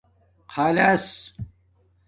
خلاص 0.47 1.33